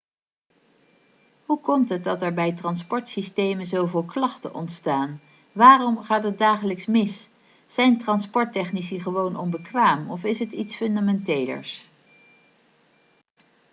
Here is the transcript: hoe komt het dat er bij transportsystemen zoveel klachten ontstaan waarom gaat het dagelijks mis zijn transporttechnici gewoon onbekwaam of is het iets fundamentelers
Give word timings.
hoe 1.45 1.61
komt 1.61 1.89
het 1.89 2.03
dat 2.03 2.21
er 2.21 2.33
bij 2.33 2.51
transportsystemen 2.53 3.67
zoveel 3.67 4.03
klachten 4.03 4.53
ontstaan 4.53 5.19
waarom 5.51 5.97
gaat 5.97 6.23
het 6.23 6.37
dagelijks 6.37 6.85
mis 6.85 7.27
zijn 7.67 7.97
transporttechnici 7.99 8.99
gewoon 8.99 9.35
onbekwaam 9.37 10.11
of 10.11 10.23
is 10.23 10.39
het 10.39 10.51
iets 10.51 10.75
fundamentelers 10.75 11.85